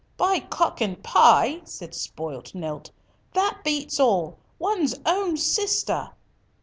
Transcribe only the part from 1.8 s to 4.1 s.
spoilt Ned, "that beats